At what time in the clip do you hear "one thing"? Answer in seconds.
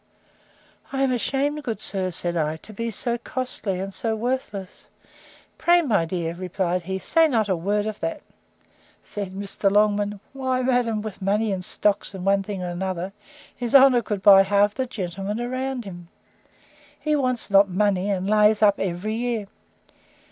12.25-12.63